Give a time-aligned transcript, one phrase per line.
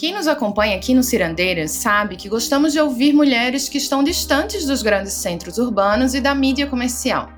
[0.00, 4.64] Quem nos acompanha aqui no Cirandeiras sabe que gostamos de ouvir mulheres que estão distantes
[4.64, 7.28] dos grandes centros urbanos e da mídia comercial.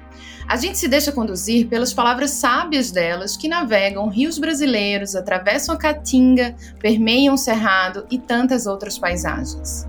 [0.47, 5.77] A gente se deixa conduzir pelas palavras sábias delas que navegam rios brasileiros, atravessam a
[5.77, 9.85] Caatinga, permeiam o Cerrado e tantas outras paisagens.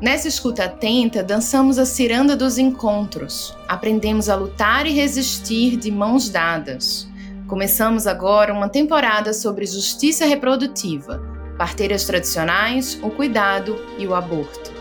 [0.00, 3.54] Nessa escuta atenta, dançamos a ciranda dos encontros.
[3.68, 7.06] Aprendemos a lutar e resistir de mãos dadas.
[7.46, 14.72] Começamos agora uma temporada sobre justiça reprodutiva, parteiras tradicionais, o cuidado e o aborto.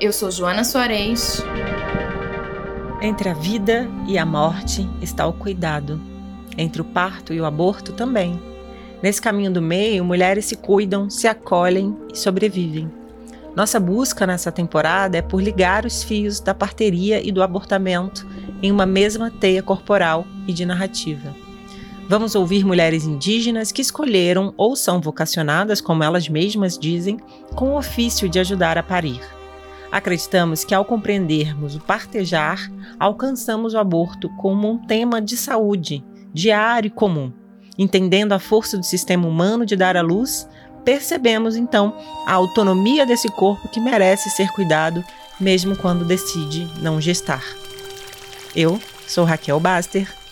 [0.00, 1.42] Eu sou Joana Soares.
[3.00, 6.00] Entre a vida e a morte está o cuidado.
[6.56, 8.40] Entre o parto e o aborto também.
[9.02, 12.90] Nesse caminho do meio, mulheres se cuidam, se acolhem e sobrevivem.
[13.54, 18.26] Nossa busca nessa temporada é por ligar os fios da parteria e do abortamento
[18.62, 21.43] em uma mesma teia corporal e de narrativa.
[22.06, 27.18] Vamos ouvir mulheres indígenas que escolheram ou são vocacionadas, como elas mesmas dizem,
[27.54, 29.20] com o ofício de ajudar a parir.
[29.90, 32.70] Acreditamos que ao compreendermos o partejar,
[33.00, 37.32] alcançamos o aborto como um tema de saúde, diário e comum.
[37.78, 40.46] Entendendo a força do sistema humano de dar à luz,
[40.84, 45.02] percebemos então a autonomia desse corpo que merece ser cuidado,
[45.40, 47.42] mesmo quando decide não gestar.
[48.54, 50.23] Eu sou Raquel Baster.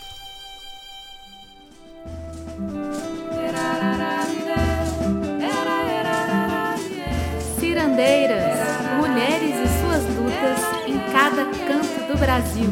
[12.22, 12.68] Brasil.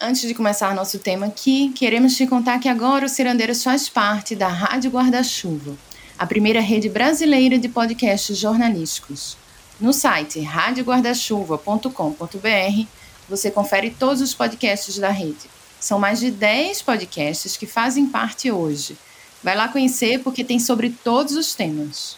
[0.00, 4.34] Antes de começar nosso tema aqui, queremos te contar que agora o Cirandeiros faz parte
[4.34, 5.76] da Rádio Guarda-Chuva,
[6.18, 9.36] a primeira rede brasileira de podcasts jornalísticos.
[9.80, 12.86] No site radioguardachuva.com.br
[13.28, 15.48] você confere todos os podcasts da rede.
[15.78, 18.96] São mais de 10 podcasts que fazem parte hoje.
[19.42, 22.16] Vai lá conhecer porque tem sobre todos os temas.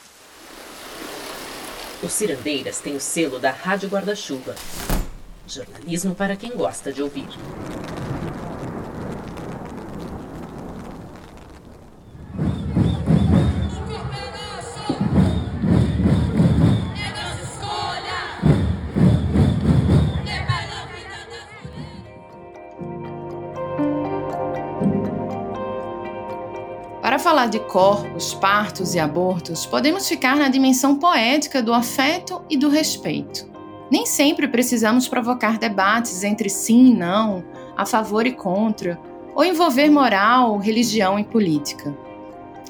[2.02, 4.54] O Cirandeiras tem o selo da Rádio Guarda-Chuva.
[5.46, 7.28] Jornalismo para quem gosta de ouvir.
[27.40, 32.68] Falar de corpos, partos e abortos, podemos ficar na dimensão poética do afeto e do
[32.68, 33.48] respeito.
[33.90, 37.42] Nem sempre precisamos provocar debates entre sim e não,
[37.74, 39.00] a favor e contra,
[39.34, 41.96] ou envolver moral, religião e política.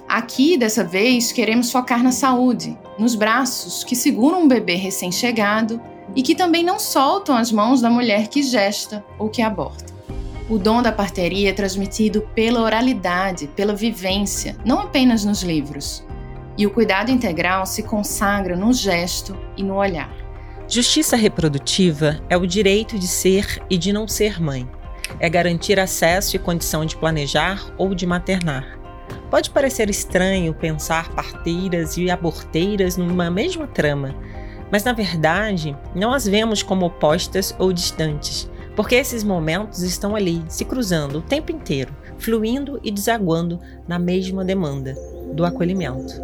[0.09, 5.81] Aqui, dessa vez, queremos focar na saúde, nos braços que seguram um bebê recém-chegado
[6.15, 9.90] e que também não soltam as mãos da mulher que gesta ou que aborta.
[10.51, 16.05] O dom da parteria é transmitido pela oralidade, pela vivência, não apenas nos livros.
[16.59, 20.13] E o cuidado integral se consagra no gesto e no olhar.
[20.67, 24.69] Justiça reprodutiva é o direito de ser e de não ser mãe.
[25.21, 28.77] É garantir acesso e condição de planejar ou de maternar.
[29.31, 34.17] Pode parecer estranho pensar parteiras e aborteiras numa mesma trama,
[34.69, 40.43] mas na verdade não as vemos como opostas ou distantes, porque esses momentos estão ali,
[40.49, 44.95] se cruzando o tempo inteiro, fluindo e desaguando na mesma demanda
[45.35, 46.15] do acolhimento.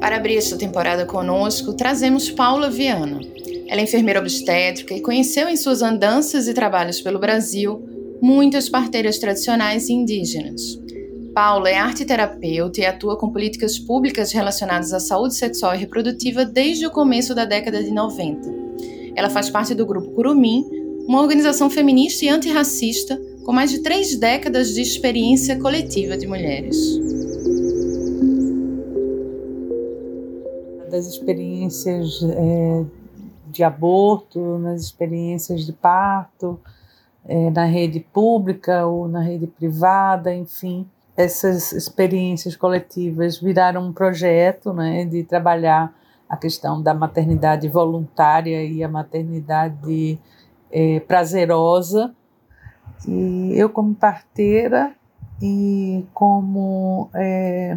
[0.00, 3.20] Para abrir esta temporada conosco, trazemos Paula Viana.
[3.66, 7.84] Ela é enfermeira obstétrica e conheceu em suas andanças e trabalhos pelo Brasil
[8.20, 10.78] muitas parteiras tradicionais e indígenas.
[11.38, 16.44] Paula é arte terapeuta e atua com políticas públicas relacionadas à saúde sexual e reprodutiva
[16.44, 18.52] desde o começo da década de 90.
[19.14, 20.68] Ela faz parte do grupo Curumim,
[21.06, 23.16] uma organização feminista e antirracista
[23.46, 26.76] com mais de três décadas de experiência coletiva de mulheres.
[30.90, 32.84] das experiências é,
[33.46, 36.58] de aborto, nas experiências de parto,
[37.24, 40.84] é, na rede pública ou na rede privada, enfim.
[41.18, 45.92] Essas experiências coletivas viraram um projeto né, de trabalhar
[46.28, 50.16] a questão da maternidade voluntária e a maternidade
[50.70, 52.14] é, prazerosa.
[53.04, 54.94] E eu, como parteira
[55.42, 57.76] e como é,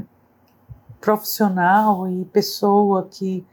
[1.00, 3.44] profissional e pessoa que,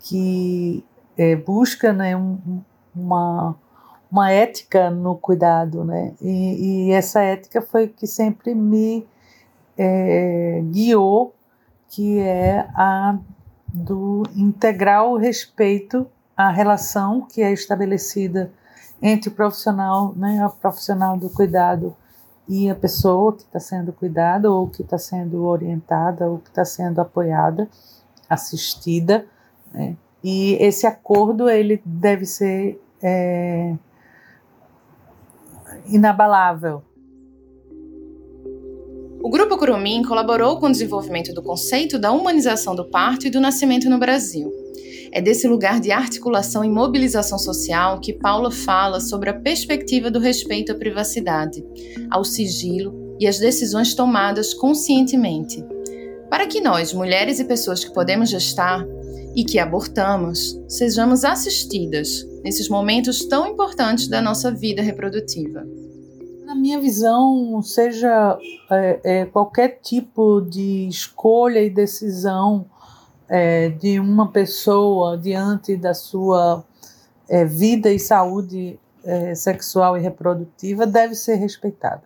[0.00, 0.84] que
[1.16, 2.60] é, busca né, um,
[2.94, 3.56] uma,
[4.12, 6.12] uma ética no cuidado, né?
[6.20, 9.06] E, e essa ética foi que sempre me
[9.76, 11.34] é, guiou,
[11.88, 13.18] que é a
[13.74, 16.06] do integral respeito
[16.36, 18.52] à relação que é estabelecida
[19.02, 21.96] entre o profissional, né, a profissional do cuidado
[22.48, 26.64] e a pessoa que está sendo cuidada ou que está sendo orientada ou que está
[26.64, 27.68] sendo apoiada,
[28.28, 29.26] assistida,
[29.72, 29.96] né?
[30.22, 33.74] e esse acordo ele deve ser é,
[35.86, 36.82] inabalável.
[39.24, 43.40] O Grupo Curumim colaborou com o desenvolvimento do conceito da humanização do parto e do
[43.40, 44.52] nascimento no Brasil.
[45.10, 50.18] É desse lugar de articulação e mobilização social que Paula fala sobre a perspectiva do
[50.18, 51.64] respeito à privacidade,
[52.10, 55.64] ao sigilo e às decisões tomadas conscientemente.
[56.28, 58.86] Para que nós, mulheres e pessoas que podemos gestar
[59.34, 65.64] e que abortamos, sejamos assistidas nesses momentos tão importantes da nossa vida reprodutiva.
[66.64, 68.38] Minha visão, seja
[68.70, 72.64] é, é, qualquer tipo de escolha e decisão
[73.28, 76.64] é, de uma pessoa diante da sua
[77.28, 82.04] é, vida e saúde é, sexual e reprodutiva deve ser respeitada.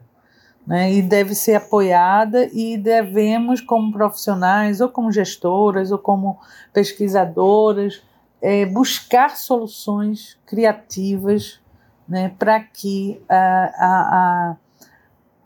[0.67, 6.37] Né, e deve ser apoiada e devemos, como profissionais, ou como gestoras, ou como
[6.73, 8.03] pesquisadoras,
[8.43, 11.61] é, buscar soluções criativas
[12.09, 14.57] né, para que a, a,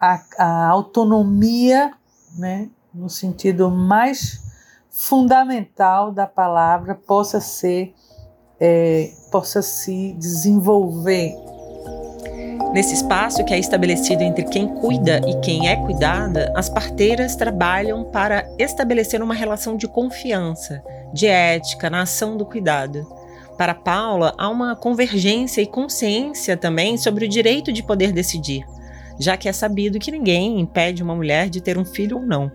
[0.00, 1.92] a, a autonomia,
[2.36, 4.40] né, no sentido mais
[4.90, 7.94] fundamental da palavra possa ser
[8.60, 11.34] é, possa se desenvolver.
[12.72, 18.04] Nesse espaço que é estabelecido entre quem cuida e quem é cuidada, as parteiras trabalham
[18.04, 20.82] para estabelecer uma relação de confiança,
[21.12, 23.04] de ética na ação do cuidado.
[23.62, 28.66] Para Paula, há uma convergência e consciência também sobre o direito de poder decidir,
[29.20, 32.50] já que é sabido que ninguém impede uma mulher de ter um filho ou não.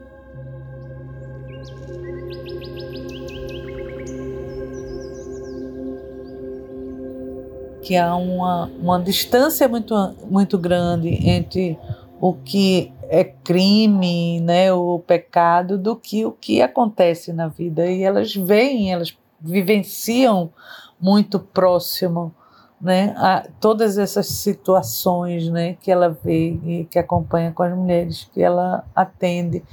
[7.82, 9.96] que há uma, uma distância muito,
[10.30, 11.80] muito grande entre
[12.20, 17.90] o que é crime, né, o pecado, do que o que acontece na vida.
[17.90, 20.52] E elas veem, elas vivenciam
[21.00, 22.34] muito próximo
[22.80, 28.30] né, a todas essas situações né, que ela vê e que acompanha com as mulheres
[28.34, 29.64] que ela atende.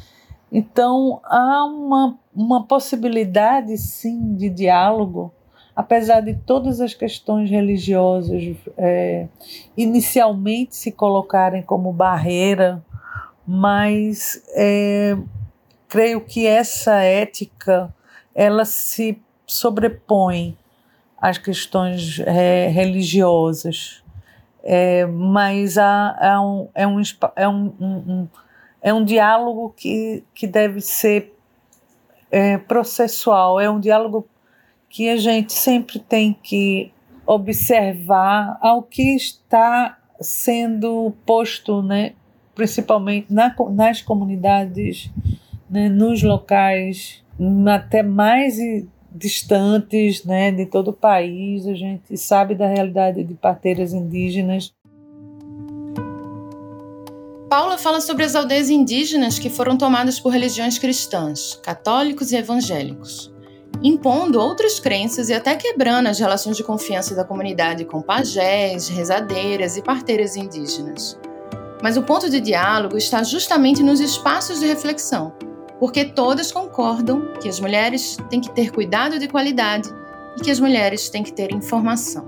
[0.50, 5.32] Então, há uma, uma possibilidade, sim, de diálogo
[5.75, 9.27] apesar de todas as questões religiosas é,
[9.77, 12.85] inicialmente se colocarem como barreira,
[13.47, 15.17] mas é,
[15.88, 17.93] creio que essa ética
[18.35, 20.56] ela se sobrepõe
[21.25, 24.05] às questões é, religiosas,
[24.62, 27.00] é, mas há, há um, é, um,
[27.35, 28.29] é um, um,
[28.82, 31.35] é um diálogo que, que deve ser
[32.31, 34.29] é, processual, é um diálogo
[34.91, 36.93] que a gente sempre tem que
[37.25, 42.12] observar ao que está sendo posto, né,
[42.55, 45.11] principalmente na, nas comunidades,
[45.70, 47.25] né, nos locais
[47.67, 48.59] até mais
[49.15, 51.67] distantes né, de todo o país.
[51.67, 54.75] A gente sabe da realidade de parteiras indígenas.
[57.49, 63.33] Paula fala sobre as aldeias indígenas que foram tomadas por religiões cristãs, católicos e evangélicos
[63.83, 69.77] impondo outras crenças e até quebrando as relações de confiança da comunidade com pajés, rezadeiras
[69.77, 71.19] e parteiras indígenas.
[71.83, 75.35] Mas o ponto de diálogo está justamente nos espaços de reflexão,
[75.84, 79.86] porque todas concordam que as mulheres têm que ter cuidado de qualidade
[80.34, 82.26] e que as mulheres têm que ter informação.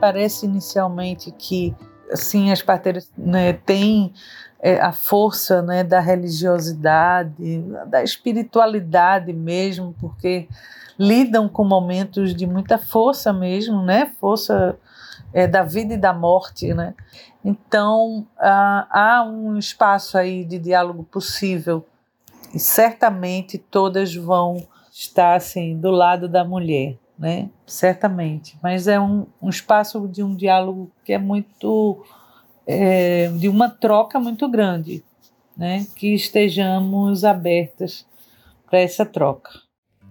[0.00, 1.76] Parece inicialmente que
[2.10, 4.14] assim as parteiras né, têm
[4.62, 10.48] é, a força né, da religiosidade, da espiritualidade mesmo, porque
[10.98, 14.10] lidam com momentos de muita força mesmo, né?
[14.18, 14.74] Força
[15.34, 16.94] é, da vida e da morte, né?
[17.44, 21.84] Então há, há um espaço aí de diálogo possível
[22.54, 27.48] e certamente todas vão estar assim do lado da mulher, né?
[27.66, 32.04] Certamente, mas é um, um espaço de um diálogo que é muito
[32.66, 35.02] é, de uma troca muito grande,
[35.56, 35.86] né?
[35.96, 38.06] que estejamos abertas
[38.68, 39.50] para essa troca.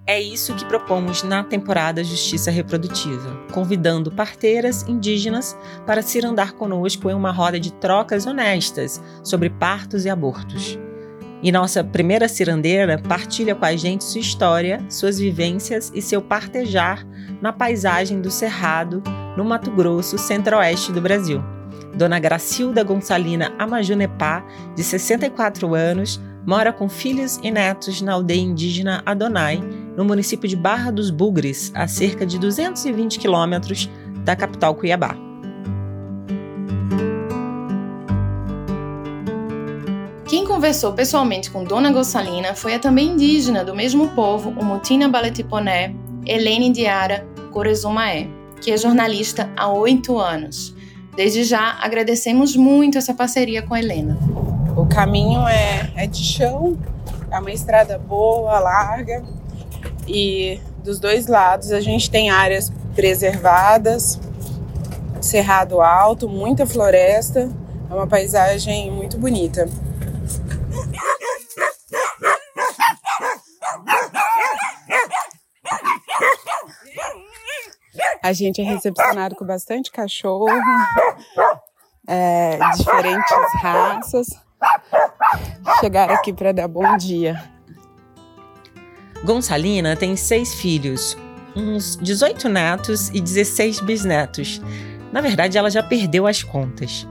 [0.05, 5.55] É isso que propomos na temporada Justiça Reprodutiva, convidando parteiras indígenas
[5.86, 10.79] para cirandar conosco em uma roda de trocas honestas sobre partos e abortos.
[11.41, 17.05] E nossa primeira cirandeira partilha com a gente sua história, suas vivências e seu partejar
[17.41, 19.01] na paisagem do Cerrado,
[19.38, 21.41] no Mato Grosso, centro-oeste do Brasil.
[21.96, 29.01] Dona Gracilda Gonçalina Amajunepá, de 64 anos, mora com filhos e netos na aldeia indígena
[29.05, 29.62] Adonai,
[29.96, 33.89] no município de Barra dos Bugres, a cerca de 220 quilômetros
[34.25, 35.28] da capital Cuiabá.
[40.50, 45.94] Conversou pessoalmente com Dona Gonçalina foi a também indígena do mesmo povo, o Mutina Baletiponé,
[46.25, 48.27] Helene Diara Corezumaé,
[48.60, 50.75] que é jornalista há oito anos.
[51.15, 54.18] Desde já, agradecemos muito essa parceria com a Helena.
[54.75, 56.79] O caminho é, é de chão,
[57.29, 59.24] é uma estrada boa, larga,
[60.08, 64.20] e dos dois lados a gente tem áreas preservadas,
[65.22, 67.48] cerrado alto, muita floresta,
[67.88, 69.70] é uma paisagem muito bonita.
[78.29, 80.45] A gente é recepcionado com bastante cachorro,
[82.07, 84.27] é, diferentes raças.
[85.79, 87.43] Chegaram aqui para dar bom dia.
[89.24, 91.17] Gonçalina tem seis filhos,
[91.55, 94.62] uns 18 netos e 16 bisnetos.
[95.12, 97.07] Na verdade, ela já perdeu as contas.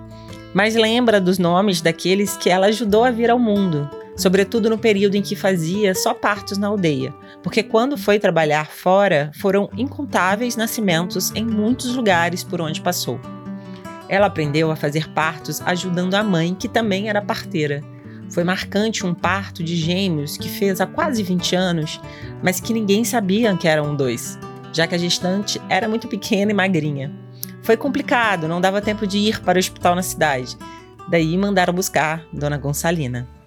[0.54, 5.14] Mas lembra dos nomes daqueles que ela ajudou a vir ao mundo, sobretudo no período
[5.14, 11.30] em que fazia só partos na aldeia, porque quando foi trabalhar fora, foram incontáveis nascimentos
[11.34, 13.20] em muitos lugares por onde passou.
[14.08, 17.82] Ela aprendeu a fazer partos ajudando a mãe, que também era parteira.
[18.30, 22.00] Foi marcante um parto de gêmeos que fez há quase 20 anos,
[22.42, 24.38] mas que ninguém sabia que eram dois,
[24.72, 27.12] já que a gestante era muito pequena e magrinha.
[27.62, 30.56] Foi complicado, não dava tempo de ir para o hospital na cidade.
[31.10, 33.37] Daí mandaram buscar Dona Gonçalina.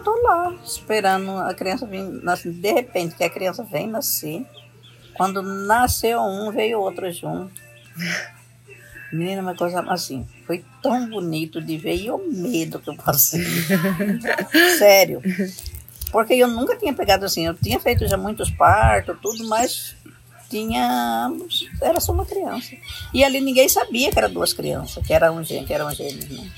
[0.00, 2.50] Eu tô lá, esperando a criança vir nascer.
[2.50, 4.46] De repente, que a criança vem nascer.
[5.14, 7.52] Quando nasceu um, veio outro junto.
[9.12, 13.44] Menina, uma coisa assim, foi tão bonito de ver e o medo que eu passei.
[14.78, 15.20] Sério.
[16.10, 19.94] Porque eu nunca tinha pegado assim, eu tinha feito já muitos partos, tudo, mas
[20.48, 21.30] tinha.
[21.82, 22.74] Era só uma criança.
[23.12, 26.50] E ali ninguém sabia que eram duas crianças, que eram gente, que eram gêmeos, né?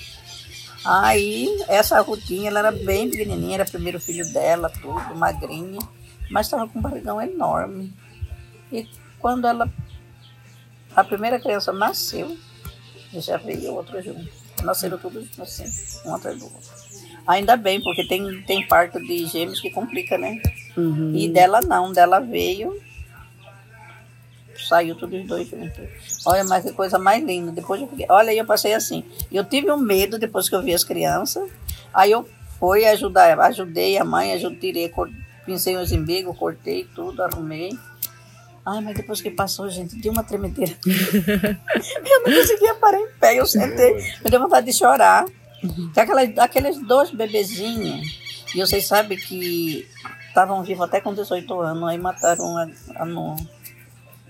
[0.84, 5.78] Aí, essa rotinha, ela era bem pequenininha, era o primeiro filho dela, tudo, magrinha,
[6.30, 7.92] mas estava com um barrigão enorme.
[8.72, 8.88] E
[9.20, 9.70] quando ela
[10.94, 12.36] a primeira criança nasceu,
[13.14, 14.28] já veio outro junto.
[14.62, 15.64] Nasceram todos assim,
[16.06, 16.70] um atrás do outro.
[17.26, 20.40] Ainda bem, porque tem, tem parto de gêmeos que complica, né?
[20.76, 21.14] Uhum.
[21.14, 22.80] E dela não, dela veio,
[24.68, 26.11] saiu todos os dois juntos.
[26.24, 27.50] Olha, mas que coisa mais linda.
[27.50, 29.04] Depois eu fiquei, olha, aí eu passei assim.
[29.30, 31.50] Eu tive um medo depois que eu vi as crianças.
[31.92, 34.92] Aí eu fui ajudar, ajudei a mãe, ajudei, tirei,
[35.44, 37.70] pincei os embigos, cortei tudo, arrumei.
[38.64, 40.72] Ai, mas depois que passou, gente, deu uma tremedeira.
[40.86, 45.24] eu não conseguia parar em pé, eu sentei, me deu vontade de chorar.
[45.96, 49.88] Aquelas, aqueles dois bebezinhos, e vocês sabem que
[50.28, 53.34] estavam vivos até com 18 anos, aí mataram a, a no,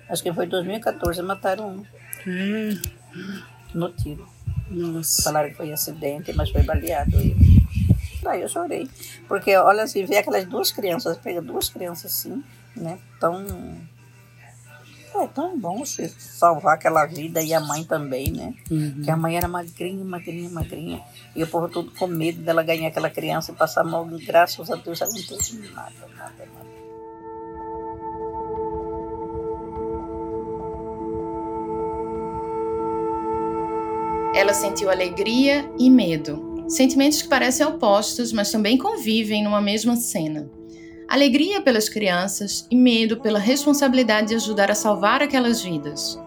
[0.08, 1.84] acho que foi em 2014, mataram um.
[2.26, 2.82] Hum.
[3.74, 4.28] No tiro.
[4.70, 5.22] Nossa.
[5.22, 7.20] Falaram que foi acidente, mas foi baleado.
[7.20, 7.34] E...
[8.22, 8.88] Daí eu chorei.
[9.28, 12.42] Porque, olha assim, ver aquelas duas crianças, pega duas crianças assim,
[12.76, 12.98] né?
[13.18, 13.44] Tão
[15.20, 18.54] é tão bom você salvar aquela vida e a mãe também, né?
[18.70, 19.02] Uhum.
[19.02, 21.02] Que a mãe era magrinha, magrinha, magrinha.
[21.36, 24.06] E o povo todo com medo dela ganhar aquela criança e passar mal.
[24.06, 26.71] Graças a Deus ela não teve nada, nada, nada.
[34.34, 40.50] Ela sentiu alegria e medo, sentimentos que parecem opostos, mas também convivem numa mesma cena
[41.12, 46.18] alegria pelas crianças e medo pela responsabilidade de ajudar a salvar aquelas vidas.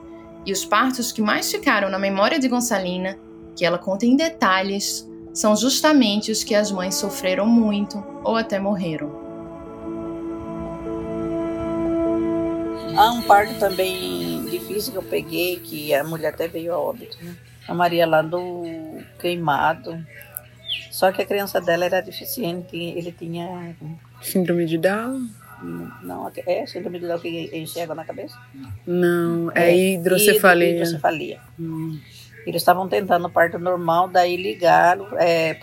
[0.46, 3.18] E os partos que mais ficaram na memória de Gonçalina,
[3.56, 8.60] que ela conta em detalhes, são justamente os que as mães sofreram muito ou até
[8.60, 9.10] morreram.
[12.96, 17.18] Há um parto também difícil que eu peguei, que a mulher até veio a óbito,
[17.24, 17.36] né?
[17.68, 18.64] A Maria lá do
[19.20, 20.06] queimado.
[20.92, 23.76] Só que a criança dela era deficiente, ele tinha
[24.22, 25.28] Síndrome de Down?
[26.02, 28.38] Não, é síndrome de Down que enxerga na cabeça?
[28.86, 30.72] Não, é, é hidrocefalia.
[30.72, 31.40] Hidrocefalia.
[31.60, 32.00] Hum.
[32.46, 35.58] Eles estavam tentando parto normal, daí ligaram, é,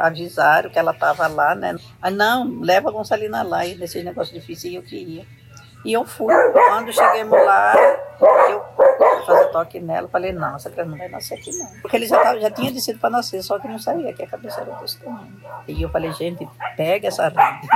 [0.00, 1.76] avisaram que ela estava lá, né?
[2.00, 5.26] Ah, não, leva a Gonçalina lá, e nesse negócio difícil, e eu queria.
[5.84, 6.32] E eu fui.
[6.52, 7.74] Quando chegamos lá,
[8.50, 8.60] eu
[9.26, 10.06] fazer toque nela.
[10.06, 11.66] Eu falei, não, essa criança não vai nascer aqui não.
[11.80, 14.26] Porque ele já, tava, já tinha descido para nascer, só que não saía, que a
[14.26, 15.32] cabeça era desse tamanho.
[15.68, 17.68] E eu falei, gente, pega essa rede.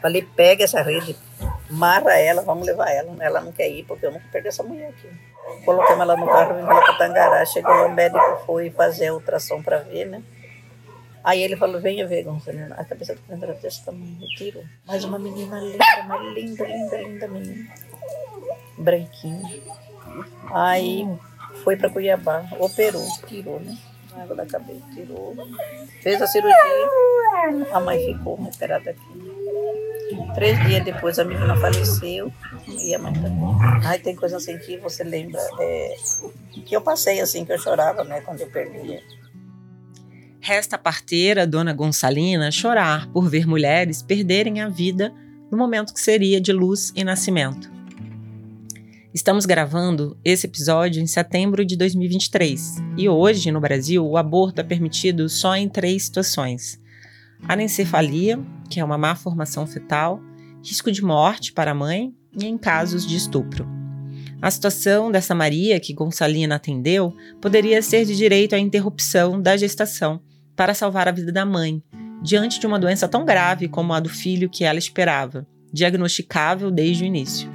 [0.00, 1.16] Falei, pega essa rede,
[1.70, 3.14] marra ela, vamos levar ela.
[3.20, 5.08] Ela não quer ir, porque eu não perder essa mulher aqui.
[5.64, 7.44] Colocamos ela no carro, vim para Tangará.
[7.44, 10.22] Chegou lá, o médico foi fazer a ultrassom para ver, né?
[11.24, 12.74] Aí ele falou, venha ver, Gonçalina.
[12.76, 14.64] A cabeça do criança era desse tamanho, tirou.
[14.84, 17.74] Mas uma menina linda, uma linda, linda, linda menina.
[18.82, 19.62] Branquinha.
[20.52, 21.08] Aí
[21.64, 23.76] foi para Cuiabá, operou, tirou, né?
[24.14, 25.34] A água da cabeça, tirou.
[26.02, 26.56] Fez a cirurgia,
[27.72, 29.32] a mãe ficou operada aqui.
[30.34, 32.30] Três dias depois a menina faleceu
[32.68, 33.86] e a mãe também.
[33.86, 35.94] Aí tem coisa assim que você lembra, é,
[36.66, 39.02] que eu passei assim, que eu chorava, né, quando eu perdi.
[40.40, 45.14] Resta a parteira, Dona Gonçalina, chorar por ver mulheres perderem a vida
[45.50, 47.70] no momento que seria de luz e nascimento.
[49.14, 54.64] Estamos gravando esse episódio em setembro de 2023 e hoje no Brasil o aborto é
[54.64, 56.80] permitido só em três situações:
[57.46, 58.40] anencefalia,
[58.70, 60.18] que é uma má formação fetal,
[60.64, 63.68] risco de morte para a mãe e em casos de estupro.
[64.40, 70.22] A situação dessa Maria que Gonçalina atendeu poderia ser de direito à interrupção da gestação
[70.56, 71.82] para salvar a vida da mãe,
[72.22, 77.04] diante de uma doença tão grave como a do filho que ela esperava, diagnosticável desde
[77.04, 77.50] o início.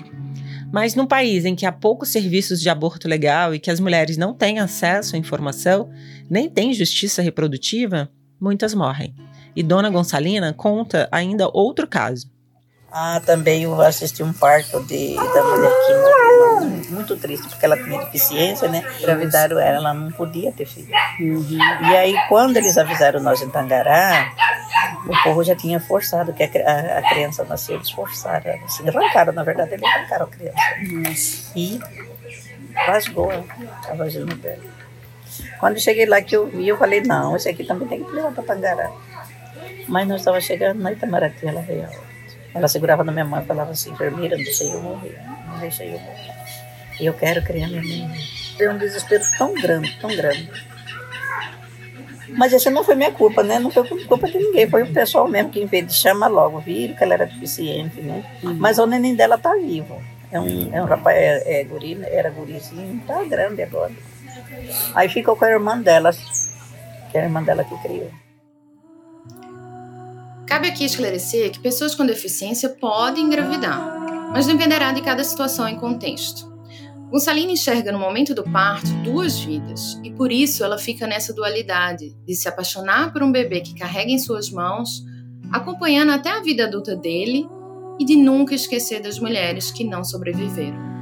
[0.71, 4.17] Mas num país em que há poucos serviços de aborto legal e que as mulheres
[4.17, 5.89] não têm acesso à informação,
[6.29, 8.09] nem têm justiça reprodutiva,
[8.39, 9.15] muitas morrem.
[9.55, 12.29] E Dona Gonçalina conta ainda outro caso.
[12.91, 17.75] Ah, também eu assisti um parto de, da mulher que morreu, muito triste, porque ela
[17.75, 18.81] tinha deficiência, né?
[18.99, 20.87] Engravidaram ela, ela não podia ter filho.
[21.19, 21.57] Uhum.
[21.91, 24.33] E aí, quando eles avisaram nós em Tangará,
[25.05, 29.33] o povo já tinha forçado, que a, a, a criança nasceu, eles forçaram, assim, arrancaram,
[29.33, 31.51] na verdade, eles arrancaram a criança.
[31.55, 31.79] E
[32.73, 34.63] rasgou a, vagina dela.
[35.59, 38.11] Quando eu cheguei lá que eu vi, eu falei, não, esse aqui também tem que
[38.11, 38.91] levar para Tangará.
[39.87, 41.87] Mas nós estávamos chegando na Itamaraty, ela veio
[42.57, 45.85] ela segurava na minha mão e falava assim, enfermeira, não deixa eu morrer, não deixa
[45.85, 46.33] eu morrer.
[46.99, 48.15] E eu quero criar minha menina.
[48.57, 50.49] Foi um desespero tão grande, tão grande.
[52.29, 53.59] Mas essa não foi minha culpa, né?
[53.59, 54.69] Não foi culpa de ninguém.
[54.69, 58.01] Foi o pessoal mesmo que, em vez de chamar logo, viram que ela era deficiente,
[58.01, 58.23] né?
[58.43, 58.55] Uhum.
[58.55, 60.01] Mas o neném dela tá vivo.
[60.31, 62.07] É um, é um rapaz, é, é guri, né?
[62.11, 63.93] era gurizinho, tá grande agora.
[64.93, 66.11] Aí ficou com a irmã dela,
[67.11, 68.11] que é a irmã dela que criou.
[70.45, 73.79] Cabe aqui esclarecer que pessoas com deficiência podem engravidar,
[74.31, 76.56] mas dependerá de cada situação e contexto.
[77.09, 82.13] Gonçalina enxerga no momento do parto duas vidas e por isso ela fica nessa dualidade
[82.25, 85.05] de se apaixonar por um bebê que carrega em suas mãos,
[85.51, 87.47] acompanhando até a vida adulta dele
[87.97, 90.96] e de nunca esquecer das mulheres que não sobreviveram.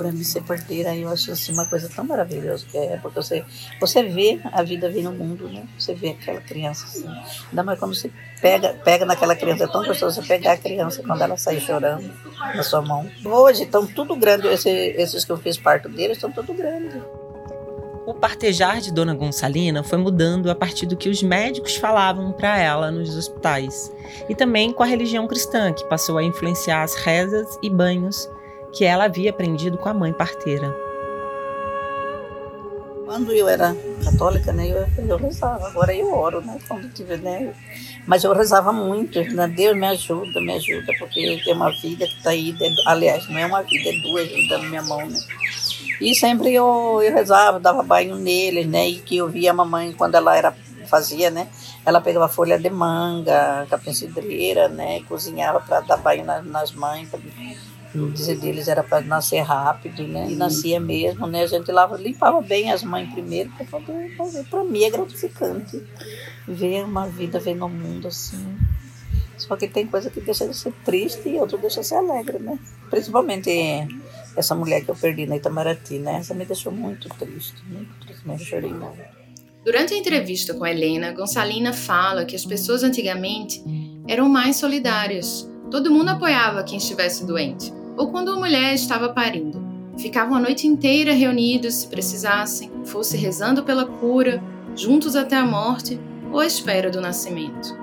[0.00, 3.44] Para mim ser parteira, eu acho assim uma coisa tão maravilhosa que é, porque você,
[3.78, 5.62] você vê a vida vir no mundo, né?
[5.78, 7.06] Você vê aquela criança assim.
[7.50, 8.10] Ainda mais quando você
[8.40, 12.10] pega, pega naquela criança, é tão gostoso você pegar a criança quando ela sai chorando
[12.54, 13.10] na sua mão.
[13.26, 16.98] Hoje estão tudo grande, esse, esses que eu fiz parto deles estão tudo grande.
[18.06, 22.58] O partejar de Dona Gonçalina foi mudando a partir do que os médicos falavam para
[22.58, 23.92] ela nos hospitais,
[24.30, 28.26] e também com a religião cristã, que passou a influenciar as rezas e banhos
[28.72, 30.74] que ela havia aprendido com a mãe parteira.
[33.04, 35.66] Quando eu era católica, né, eu, eu rezava.
[35.66, 37.52] Agora eu oro, né, quando tiver, né.
[38.06, 42.16] Mas eu rezava muito, né, Deus me ajuda, me ajuda, porque tem uma vida que
[42.16, 42.54] está aí,
[42.86, 45.18] aliás, não é uma vida, é duas na minha mão, né.
[46.00, 49.92] E sempre eu, eu rezava, dava banho neles, né, e que eu via a mamãe
[49.92, 50.54] quando ela era
[50.90, 51.46] fazia, né?
[51.86, 55.00] Ela pegava folha de manga, capim cidreira, né?
[55.08, 57.08] Cozinhava para dar banho nas, nas mães,
[57.94, 60.28] no dizer deles era para nascer rápido, né?
[60.30, 61.42] E nascia mesmo, né?
[61.42, 64.44] A gente lava, limpava bem as mães primeiro para poder fazer.
[64.44, 65.82] Para mim é gratificante
[66.46, 68.56] ver uma vida, ver no mundo assim.
[69.36, 72.38] Só que tem coisa que deixa de ser triste e outra deixa de ser alegre,
[72.38, 72.58] né?
[72.88, 73.50] Principalmente
[74.36, 76.16] essa mulher que eu perdi na Itamaraty, né?
[76.16, 79.20] Essa me deixou muito triste, muito triste, eu chorei muito.
[79.64, 83.62] Durante a entrevista com a Helena, Gonçalina fala que as pessoas antigamente
[84.06, 85.50] eram mais solidárias.
[85.70, 89.62] Todo mundo apoiava quem estivesse doente ou quando a mulher estava parindo.
[89.98, 94.42] Ficavam a noite inteira reunidos se precisassem, fosse rezando pela cura,
[94.74, 96.00] juntos até a morte
[96.32, 97.76] ou à espera do nascimento.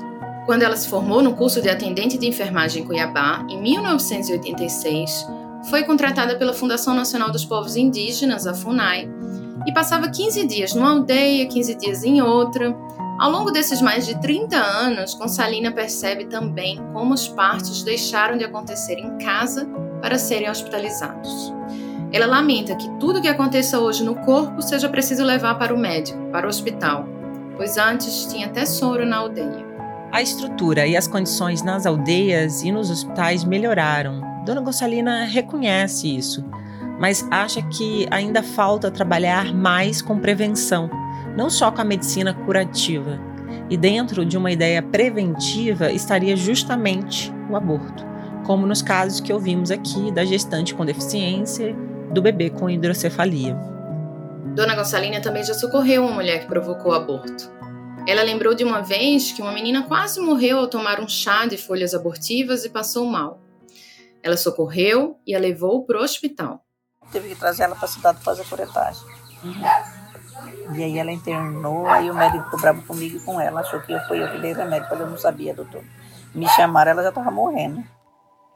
[0.47, 5.27] Quando ela se formou no curso de atendente de enfermagem em Cuiabá, em 1986,
[5.69, 9.07] foi contratada pela Fundação Nacional dos Povos Indígenas, a FUNAI,
[9.67, 12.75] e passava 15 dias numa aldeia, 15 dias em outra,
[13.19, 18.45] Ao longo desses mais de 30 anos, Gonçalina percebe também como os partos deixaram de
[18.45, 19.67] acontecer em casa
[20.01, 21.53] para serem hospitalizados.
[22.11, 26.17] Ela lamenta que tudo que aconteça hoje no corpo seja preciso levar para o médico,
[26.31, 27.07] para o hospital,
[27.55, 29.65] pois antes tinha até soro na aldeia.
[30.11, 34.21] A estrutura e as condições nas aldeias e nos hospitais melhoraram.
[34.45, 36.45] Dona Gonçalina reconhece isso,
[36.99, 40.89] mas acha que ainda falta trabalhar mais com prevenção
[41.37, 43.19] não só com a medicina curativa.
[43.69, 48.03] E dentro de uma ideia preventiva estaria justamente o aborto,
[48.47, 51.75] como nos casos que ouvimos aqui da gestante com deficiência,
[52.13, 53.53] do bebê com hidrocefalia.
[54.55, 57.51] Dona Gonçalina também já socorreu uma mulher que provocou o aborto.
[58.07, 61.57] Ela lembrou de uma vez que uma menina quase morreu ao tomar um chá de
[61.57, 63.41] folhas abortivas e passou mal.
[64.23, 66.63] Ela socorreu e a levou para o hospital.
[67.11, 69.03] Teve que trazer ela para a cidade fazer curetagem.
[69.43, 70.77] Uhum.
[70.77, 73.91] E aí ela internou, aí o médico ficou bravo comigo e com ela, achou que
[73.91, 75.83] eu fui eu que dei remédio, porque eu não sabia, doutor.
[76.33, 77.83] Me chamaram, ela já estava morrendo.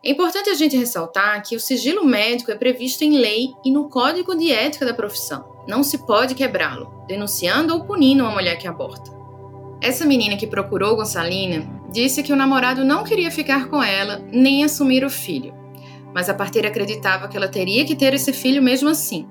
[0.03, 3.87] É importante a gente ressaltar que o sigilo médico é previsto em lei e no
[3.89, 5.63] Código de Ética da profissão.
[5.67, 9.11] Não se pode quebrá-lo, denunciando ou punindo uma mulher que aborta.
[9.79, 14.63] Essa menina que procurou Gonçalina disse que o namorado não queria ficar com ela nem
[14.63, 15.53] assumir o filho,
[16.13, 19.27] mas a parteira acreditava que ela teria que ter esse filho mesmo assim,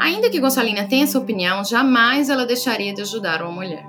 [0.00, 3.84] Ainda que Gonçalina tenha essa opinião, jamais ela deixaria de ajudar uma mulher.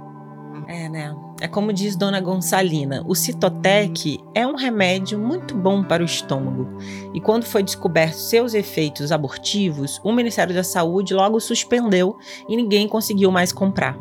[0.67, 1.15] É, né?
[1.41, 6.67] É como diz Dona Gonçalina, o Citotec é um remédio muito bom para o estômago.
[7.15, 12.15] E quando foi descoberto seus efeitos abortivos, o Ministério da Saúde logo suspendeu
[12.47, 13.97] e ninguém conseguiu mais comprar.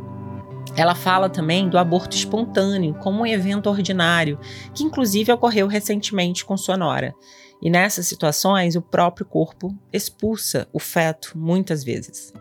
[0.76, 4.38] Ela fala também do aborto espontâneo como um evento ordinário,
[4.74, 7.14] que inclusive ocorreu recentemente com sua nora.
[7.62, 12.34] E nessas situações, o próprio corpo expulsa o feto muitas vezes.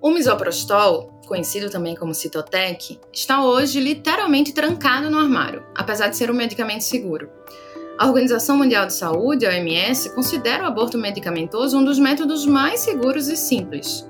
[0.00, 6.30] O misoprostol, conhecido também como Citotec, está hoje literalmente trancado no armário, apesar de ser
[6.30, 7.28] um medicamento seguro.
[7.98, 12.78] A Organização Mundial de Saúde, a OMS, considera o aborto medicamentoso um dos métodos mais
[12.78, 14.08] seguros e simples.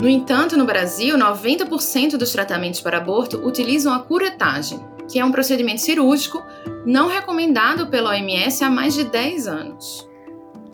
[0.00, 5.32] No entanto, no Brasil, 90% dos tratamentos para aborto utilizam a curetagem, que é um
[5.32, 6.42] procedimento cirúrgico
[6.86, 10.07] não recomendado pela OMS há mais de 10 anos.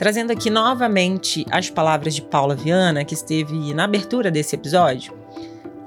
[0.04, 5.14] Trazendo aqui novamente as palavras de Paula Viana, que esteve na abertura desse episódio.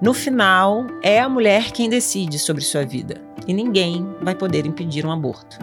[0.02, 5.06] No final, é a mulher quem decide sobre sua vida e ninguém vai poder impedir
[5.06, 5.60] um aborto.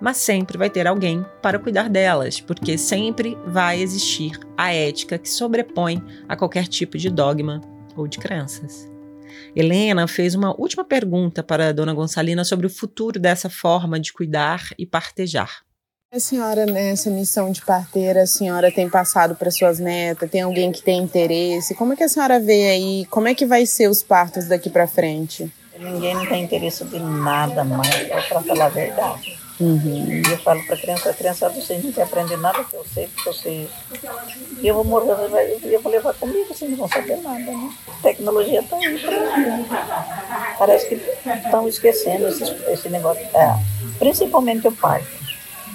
[0.00, 5.30] Mas sempre vai ter alguém para cuidar delas, porque sempre vai existir a ética que
[5.30, 7.60] sobrepõe a qualquer tipo de dogma
[7.94, 8.90] ou de crenças.
[9.54, 14.12] Helena fez uma última pergunta para a dona Gonçalina sobre o futuro dessa forma de
[14.12, 15.65] cuidar e partejar.
[16.12, 20.30] A senhora, nessa missão de parteira, a senhora tem passado para suas netas?
[20.30, 21.74] Tem alguém que tem interesse?
[21.74, 23.06] Como é que a senhora vê aí?
[23.10, 25.52] Como é que vai ser os partos daqui para frente?
[25.76, 29.36] Ninguém não tem interesse de nada mais, para falar a verdade.
[29.58, 30.22] Uhum.
[30.24, 32.84] E eu falo para a criança, a criança, vocês não quer aprender nada que eu
[32.84, 33.68] sei, porque eu sei.
[34.60, 35.10] E eu vou morrer,
[35.64, 37.70] eu vou levar comigo, vocês não vão saber nada, né?
[37.88, 39.66] A tecnologia está aí
[40.56, 43.22] Parece que estão esquecendo esse, esse negócio.
[43.34, 43.58] É,
[43.98, 45.25] principalmente o parto.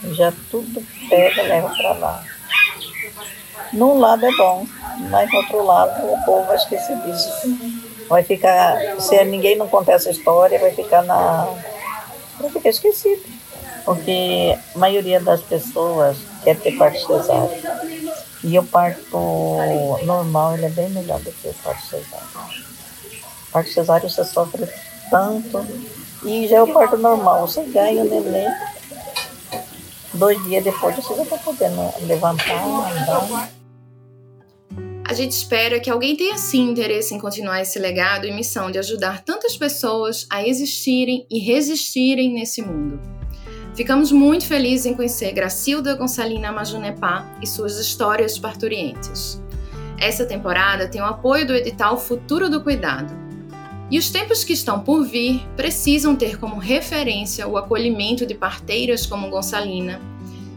[0.04, 2.24] Já tudo pega, leva para lá.
[3.74, 4.66] Num lado é bom,
[5.10, 7.32] mas no outro lado o povo vai esquecer disso.
[8.10, 11.48] Vai ficar, se ninguém não contar essa história, vai ficar na.
[12.40, 13.42] vai ficar esquecido
[13.86, 17.50] porque a maioria das pessoas quer ter parto cesáreo.
[18.44, 19.18] E o parto
[20.04, 22.28] normal ele é bem melhor do que o parto cesáreo.
[23.48, 24.68] O parto cesáreo você sofre
[25.10, 25.66] tanto.
[26.24, 28.48] E já é o parto normal, você ganha o neném.
[30.14, 33.50] Dois dias depois você já está podendo levantar, andar.
[35.06, 38.80] A gente espera que alguém tenha sim interesse em continuar esse legado e missão de
[38.80, 43.00] ajudar tantas pessoas a existirem e resistirem nesse mundo.
[43.76, 49.42] Ficamos muito felizes em conhecer Gracilda Gonçalina Majunepá e suas histórias parturientes.
[49.98, 53.21] Essa temporada tem o apoio do edital Futuro do Cuidado.
[53.92, 59.06] E os tempos que estão por vir precisam ter como referência o acolhimento de parteiras
[59.06, 60.00] como Gonçalina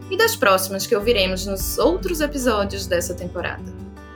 [0.09, 3.61] e das próximas que ouviremos nos outros episódios dessa temporada.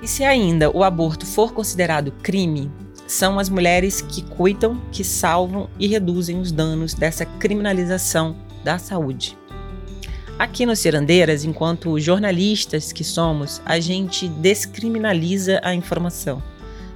[0.01, 2.71] E se ainda o aborto for considerado crime,
[3.05, 9.38] são as mulheres que cuidam, que salvam e reduzem os danos dessa criminalização da saúde.
[10.38, 16.41] Aqui no Cirandeiras, enquanto jornalistas que somos, a gente descriminaliza a informação,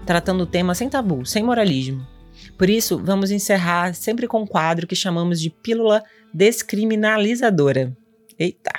[0.06, 2.13] tratando o tema sem tabu, sem moralismo.
[2.58, 6.04] Por isso, vamos encerrar sempre com um quadro que chamamos de Pílula
[6.34, 7.96] Descriminalizadora.
[8.38, 8.72] Eita!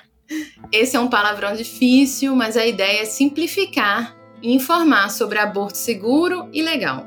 [0.73, 6.49] Esse é um palavrão difícil, mas a ideia é simplificar e informar sobre aborto seguro
[6.53, 7.07] e legal.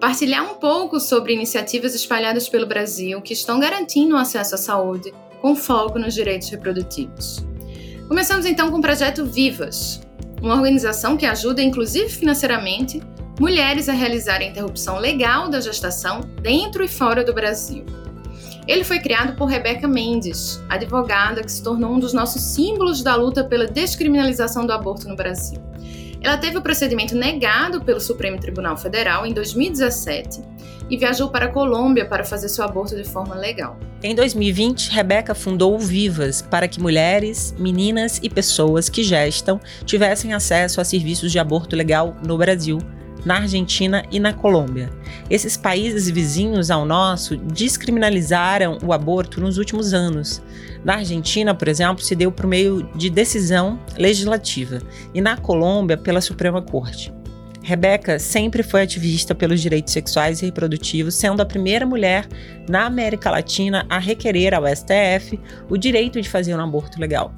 [0.00, 5.12] partilhar um pouco sobre iniciativas espalhadas pelo Brasil que estão garantindo o acesso à saúde
[5.42, 7.44] com foco nos direitos reprodutivos.
[8.08, 10.00] Começamos então com o projeto Vivas,
[10.42, 13.00] uma organização que ajuda, inclusive financeiramente,
[13.40, 17.86] mulheres a realizarem a interrupção legal da gestação dentro e fora do Brasil.
[18.68, 23.16] Ele foi criado por Rebeca Mendes, advogada que se tornou um dos nossos símbolos da
[23.16, 25.58] luta pela descriminalização do aborto no Brasil.
[26.20, 30.42] Ela teve o procedimento negado pelo Supremo Tribunal Federal em 2017
[30.90, 33.78] e viajou para a Colômbia para fazer seu aborto de forma legal.
[34.02, 40.34] Em 2020, Rebeca fundou o Vivas para que mulheres, meninas e pessoas que gestam tivessem
[40.34, 42.78] acesso a serviços de aborto legal no Brasil
[43.24, 44.90] na Argentina e na Colômbia.
[45.28, 50.42] Esses países vizinhos ao nosso descriminalizaram o aborto nos últimos anos.
[50.84, 54.80] Na Argentina, por exemplo, se deu por meio de decisão legislativa
[55.14, 57.12] e na Colômbia pela Suprema Corte.
[57.62, 62.26] Rebeca sempre foi ativista pelos direitos sexuais e reprodutivos, sendo a primeira mulher
[62.68, 67.34] na América Latina a requerer ao STF o direito de fazer um aborto legal.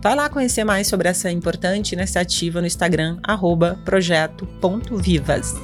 [0.00, 3.18] Vai lá conhecer mais sobre essa importante iniciativa no Instagram,
[3.84, 5.56] projeto.vivas.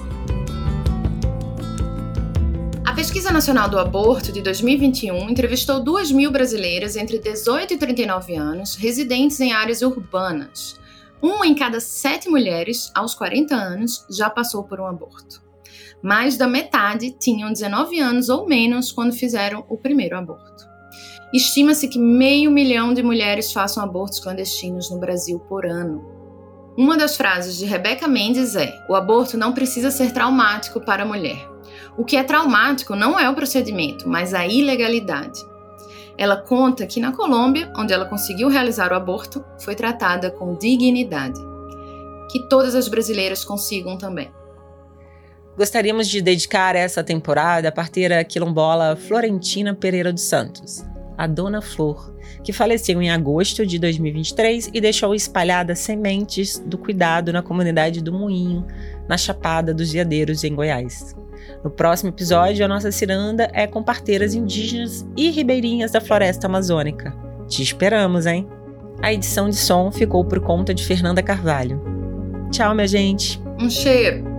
[2.85, 8.35] A Pesquisa Nacional do Aborto de 2021 entrevistou 2 mil brasileiras entre 18 e 39
[8.35, 10.81] anos, residentes em áreas urbanas.
[11.23, 15.42] Uma em cada sete mulheres, aos 40 anos, já passou por um aborto.
[16.03, 20.73] Mais da metade tinham 19 anos ou menos quando fizeram o primeiro aborto.
[21.32, 26.04] Estima-se que meio milhão de mulheres façam abortos clandestinos no Brasil por ano.
[26.76, 31.06] Uma das frases de Rebeca Mendes é: o aborto não precisa ser traumático para a
[31.06, 31.48] mulher.
[31.96, 35.38] O que é traumático não é o procedimento, mas a ilegalidade.
[36.18, 41.40] Ela conta que na Colômbia, onde ela conseguiu realizar o aborto, foi tratada com dignidade.
[42.30, 44.30] Que todas as brasileiras consigam também.
[45.56, 50.84] Gostaríamos de dedicar essa temporada à parteira quilombola Florentina Pereira dos Santos
[51.16, 57.33] a Dona Flor, que faleceu em agosto de 2023 e deixou espalhadas sementes do cuidado
[57.33, 58.66] na comunidade do Moinho,
[59.09, 61.14] na Chapada dos Veadeiros, em Goiás.
[61.62, 67.14] No próximo episódio, a nossa ciranda é com parteiras indígenas e ribeirinhas da floresta amazônica.
[67.48, 68.46] Te esperamos, hein?
[69.03, 71.83] A edição de som ficou por conta de Fernanda Carvalho.
[72.50, 73.42] Tchau, minha gente.
[73.61, 74.35] Um cheiro.